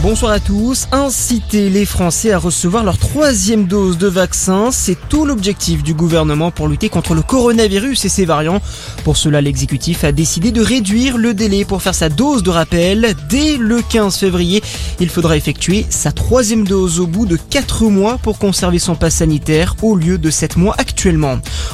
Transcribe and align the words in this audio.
Bonsoir 0.00 0.30
à 0.30 0.38
tous. 0.38 0.86
Inciter 0.92 1.70
les 1.70 1.84
Français 1.84 2.30
à 2.30 2.38
recevoir 2.38 2.84
leur 2.84 2.98
troisième 2.98 3.66
dose 3.66 3.98
de 3.98 4.06
vaccin, 4.06 4.70
c'est 4.70 4.96
tout 5.08 5.24
l'objectif 5.24 5.82
du 5.82 5.92
gouvernement 5.92 6.52
pour 6.52 6.68
lutter 6.68 6.88
contre 6.88 7.14
le 7.14 7.22
coronavirus 7.22 8.04
et 8.04 8.08
ses 8.08 8.24
variants. 8.24 8.60
Pour 9.02 9.16
cela, 9.16 9.40
l'exécutif 9.40 10.04
a 10.04 10.12
décidé 10.12 10.52
de 10.52 10.62
réduire 10.62 11.18
le 11.18 11.34
délai 11.34 11.64
pour 11.64 11.82
faire 11.82 11.96
sa 11.96 12.10
dose 12.10 12.44
de 12.44 12.50
rappel. 12.50 13.16
Dès 13.28 13.56
le 13.56 13.82
15 13.82 14.16
février, 14.16 14.62
il 15.00 15.08
faudra 15.08 15.36
effectuer 15.36 15.84
sa 15.90 16.12
troisième 16.12 16.64
dose 16.64 17.00
au 17.00 17.08
bout 17.08 17.26
de 17.26 17.36
4 17.36 17.86
mois 17.86 18.18
pour 18.18 18.38
conserver 18.38 18.78
son 18.78 18.94
pass 18.94 19.16
sanitaire 19.16 19.74
au 19.82 19.96
lieu 19.96 20.16
de 20.16 20.30
7 20.30 20.56
mois 20.58 20.76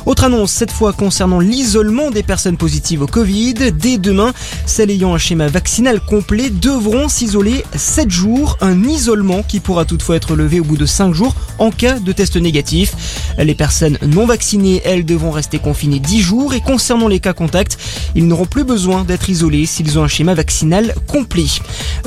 Autre 0.05 0.25
annonce, 0.25 0.53
cette 0.53 0.71
fois 0.71 0.93
concernant 0.93 1.41
l'isolement 1.41 2.11
des 2.11 2.23
personnes 2.23 2.59
positives 2.59 3.01
au 3.01 3.07
Covid. 3.07 3.55
Dès 3.73 3.97
demain, 3.97 4.35
celles 4.67 4.91
ayant 4.91 5.15
un 5.15 5.19
schéma 5.19 5.49
vaccinal 5.49 6.01
complet 6.01 6.51
devront 6.51 7.09
s'isoler 7.09 7.65
7 7.75 8.11
jours, 8.11 8.59
un 8.61 8.85
isolement 8.85 9.43
qui 9.43 9.61
pourra 9.61 9.87
toutefois 9.87 10.17
être 10.17 10.37
levé 10.37 10.61
au 10.61 10.65
bout 10.65 10.77
de 10.77 10.85
5 10.85 11.15
jours 11.15 11.35
en 11.59 11.71
cas 11.71 11.99
de 11.99 12.13
test 12.13 12.37
négatif. 12.37 12.95
Les 13.39 13.55
personnes 13.55 13.99
non 14.07 14.27
vaccinées, 14.27 14.83
elles, 14.85 15.07
devront 15.07 15.31
rester 15.31 15.59
confinées 15.59 16.01
10 16.01 16.21
jours 16.21 16.55
et 16.55 16.61
concernant 16.61 17.09
les 17.09 17.21
cas 17.21 17.33
contacts, 17.33 17.79
ils 18.15 18.27
n'auront 18.27 18.47
plus 18.47 18.65
besoin 18.65 19.05
d'être 19.05 19.31
isolés 19.31 19.67
s'ils 19.67 19.99
ont 19.99 20.05
un 20.05 20.09
schéma 20.09 20.35
vaccinal 20.35 20.95
complet. 21.07 21.47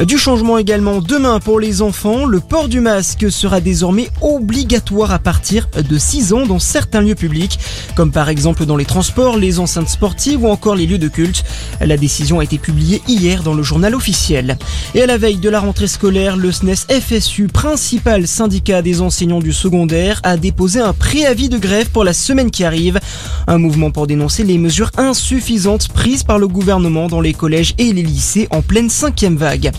Du 0.05 0.17
changement 0.17 0.57
également 0.57 1.01
demain 1.01 1.39
pour 1.39 1.59
les 1.59 1.81
enfants, 1.81 2.25
le 2.25 2.39
port 2.39 2.69
du 2.69 2.79
masque 2.79 3.31
sera 3.31 3.59
désormais 3.59 4.09
obligatoire 4.21 5.11
à 5.11 5.19
partir 5.19 5.67
de 5.77 5.97
6 5.97 6.33
ans 6.33 6.45
dans 6.45 6.59
certains 6.59 7.01
lieux 7.01 7.06
comme 7.95 8.11
par 8.11 8.29
exemple 8.29 8.65
dans 8.65 8.75
les 8.75 8.85
transports, 8.85 9.37
les 9.37 9.59
enceintes 9.59 9.89
sportives 9.89 10.43
ou 10.43 10.47
encore 10.47 10.75
les 10.75 10.85
lieux 10.85 10.97
de 10.97 11.07
culte. 11.07 11.43
La 11.79 11.97
décision 11.97 12.39
a 12.39 12.43
été 12.43 12.57
publiée 12.57 13.01
hier 13.07 13.43
dans 13.43 13.53
le 13.53 13.63
journal 13.63 13.95
officiel. 13.95 14.57
Et 14.95 15.01
à 15.01 15.05
la 15.05 15.17
veille 15.17 15.37
de 15.37 15.49
la 15.49 15.59
rentrée 15.59 15.87
scolaire, 15.87 16.37
le 16.37 16.51
SNES 16.51 16.87
FSU, 16.89 17.47
principal 17.47 18.27
syndicat 18.27 18.81
des 18.81 19.01
enseignants 19.01 19.39
du 19.39 19.53
secondaire, 19.53 20.19
a 20.23 20.37
déposé 20.37 20.79
un 20.79 20.93
préavis 20.93 21.49
de 21.49 21.57
grève 21.57 21.89
pour 21.89 22.03
la 22.03 22.13
semaine 22.13 22.51
qui 22.51 22.63
arrive. 22.63 22.99
Un 23.47 23.57
mouvement 23.57 23.91
pour 23.91 24.07
dénoncer 24.07 24.43
les 24.43 24.57
mesures 24.57 24.91
insuffisantes 24.97 25.87
prises 25.89 26.23
par 26.23 26.39
le 26.39 26.47
gouvernement 26.47 27.07
dans 27.07 27.21
les 27.21 27.33
collèges 27.33 27.73
et 27.77 27.93
les 27.93 28.03
lycées 28.03 28.47
en 28.51 28.61
pleine 28.61 28.89
cinquième 28.89 29.37
vague. 29.37 29.71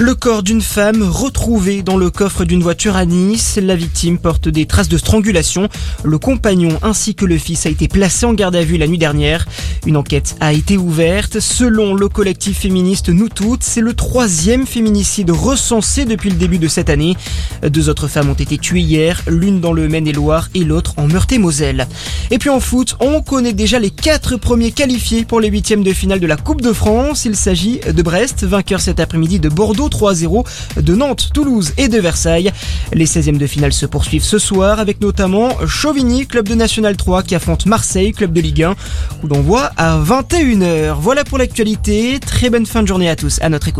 Le 0.00 0.14
corps 0.14 0.42
d'une 0.42 0.62
femme 0.62 1.02
retrouvé 1.02 1.82
dans 1.82 1.98
le 1.98 2.08
coffre 2.08 2.46
d'une 2.46 2.62
voiture 2.62 2.96
à 2.96 3.04
Nice. 3.04 3.58
La 3.62 3.76
victime 3.76 4.16
porte 4.16 4.48
des 4.48 4.64
traces 4.64 4.88
de 4.88 4.96
strangulation. 4.96 5.68
Le 6.04 6.16
compagnon 6.16 6.78
ainsi 6.80 7.14
que 7.14 7.26
le 7.26 7.36
fils 7.36 7.66
a 7.66 7.68
été 7.68 7.86
placé 7.86 8.24
en 8.24 8.32
garde 8.32 8.56
à 8.56 8.62
vue 8.62 8.78
la 8.78 8.86
nuit 8.86 8.96
dernière. 8.96 9.46
Une 9.84 9.98
enquête 9.98 10.36
a 10.40 10.54
été 10.54 10.78
ouverte. 10.78 11.38
Selon 11.38 11.92
le 11.92 12.08
collectif 12.08 12.60
féministe 12.60 13.10
Nous 13.10 13.28
Toutes, 13.28 13.62
c'est 13.62 13.82
le 13.82 13.92
troisième 13.92 14.66
féminicide 14.66 15.32
recensé 15.32 16.06
depuis 16.06 16.30
le 16.30 16.36
début 16.36 16.58
de 16.58 16.68
cette 16.68 16.88
année. 16.88 17.14
Deux 17.62 17.90
autres 17.90 18.08
femmes 18.08 18.30
ont 18.30 18.34
été 18.34 18.56
tuées 18.56 18.80
hier, 18.80 19.20
l'une 19.26 19.60
dans 19.60 19.74
le 19.74 19.86
Maine-et-Loire 19.86 20.48
et 20.54 20.64
l'autre 20.64 20.94
en 20.96 21.08
Meurthe-et-Moselle. 21.08 21.86
Et 22.30 22.38
puis 22.38 22.48
en 22.48 22.60
foot, 22.60 22.96
on 23.00 23.20
connaît 23.20 23.52
déjà 23.52 23.78
les 23.78 23.90
quatre 23.90 24.38
premiers 24.38 24.72
qualifiés 24.72 25.26
pour 25.26 25.40
les 25.40 25.48
huitièmes 25.48 25.82
de 25.82 25.92
finale 25.92 26.20
de 26.20 26.26
la 26.26 26.38
Coupe 26.38 26.62
de 26.62 26.72
France. 26.72 27.26
Il 27.26 27.36
s'agit 27.36 27.80
de 27.80 28.02
Brest, 28.02 28.44
vainqueur 28.44 28.80
cet 28.80 28.98
après-midi 28.98 29.40
de 29.40 29.50
Bordeaux 29.50 29.89
3-0 29.90 30.46
de 30.80 30.94
Nantes, 30.94 31.30
Toulouse 31.34 31.72
et 31.76 31.88
de 31.88 31.98
Versailles. 31.98 32.52
Les 32.92 33.06
16e 33.06 33.38
de 33.38 33.46
finale 33.46 33.72
se 33.72 33.86
poursuivent 33.86 34.24
ce 34.24 34.38
soir 34.38 34.78
avec 34.78 35.00
notamment 35.00 35.50
Chauvigny, 35.66 36.26
club 36.26 36.48
de 36.48 36.54
National 36.54 36.96
3 36.96 37.22
qui 37.22 37.34
affronte 37.34 37.66
Marseille, 37.66 38.12
club 38.12 38.32
de 38.32 38.40
Ligue 38.40 38.62
1, 38.62 38.74
où 39.22 39.26
l'on 39.26 39.40
voit 39.40 39.70
à 39.76 39.98
21h. 39.98 40.94
Voilà 40.98 41.24
pour 41.24 41.38
l'actualité. 41.38 42.18
Très 42.20 42.50
bonne 42.50 42.66
fin 42.66 42.82
de 42.82 42.88
journée 42.88 43.08
à 43.08 43.16
tous. 43.16 43.38
À 43.42 43.48
notre 43.48 43.68
écoute. 43.68 43.78